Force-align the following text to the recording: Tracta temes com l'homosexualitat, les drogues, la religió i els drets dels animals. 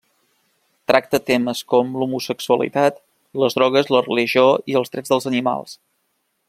Tracta 0.91 1.19
temes 1.27 1.61
com 1.73 1.91
l'homosexualitat, 2.03 2.99
les 3.45 3.59
drogues, 3.61 3.95
la 3.97 4.05
religió 4.09 4.49
i 4.73 4.79
els 4.81 4.95
drets 4.97 5.15
dels 5.15 5.31
animals. 5.35 5.81